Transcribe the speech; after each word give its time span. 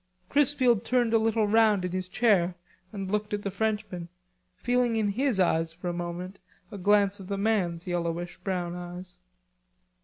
Chrisfield 0.29 0.83
turned 0.83 1.13
a 1.13 1.19
little 1.19 1.45
round 1.47 1.85
in 1.85 1.91
his 1.91 2.09
chair 2.09 2.55
and 2.91 3.11
looked 3.11 3.35
at 3.35 3.43
the 3.43 3.51
Frenchman, 3.51 4.09
feeling 4.55 4.95
in 4.95 5.09
his 5.09 5.39
eyes 5.39 5.71
for 5.71 5.89
a 5.89 5.93
moment 5.93 6.39
a 6.71 6.77
glance 6.79 7.19
of 7.19 7.27
the 7.27 7.37
man's 7.37 7.85
yellowish 7.85 8.39
brown 8.43 8.75
eyes. 8.75 9.19